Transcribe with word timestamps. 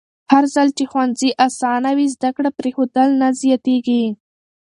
هرځل 0.31 0.67
چې 0.77 0.83
ښوونځي 0.91 1.29
اسانه 1.45 1.89
وي، 1.97 2.07
زده 2.15 2.29
کړه 2.37 2.49
پرېښودل 2.59 3.09
نه 3.21 3.27
زیاتېږي. 3.41 4.03